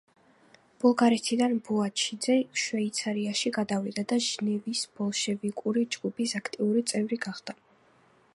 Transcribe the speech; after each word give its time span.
ბულგარეთიდან 0.83 1.51
ბუაჩიძე 1.67 2.37
შვეიცარიაში 2.63 3.53
გადავიდა 3.59 4.07
და 4.13 4.19
ჟენევის 4.29 4.83
ბოლშევიკური 4.99 5.87
ჯგუფის 5.99 6.37
აქტიური 6.43 6.89
წევრი 6.95 7.23
გახდა. 7.29 7.61